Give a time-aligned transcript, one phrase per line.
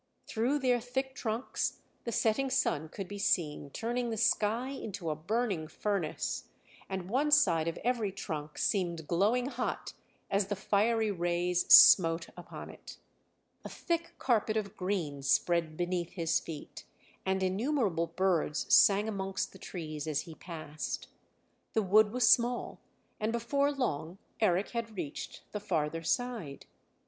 [0.25, 5.15] Through their thick trunks the setting sun could be seen turning the sky into a
[5.15, 6.45] burning furnace,
[6.89, 9.93] and one side of every trunk seemed glowing hot
[10.31, 12.97] as the fiery rays smote upon it.
[13.63, 16.83] A thick carpet of green spread beneath his feet,
[17.23, 21.09] and innumerable birds sang amongst the trees as he passed.
[21.73, 22.79] The wood was small,
[23.19, 26.65] and before long Eric had reached the farther side.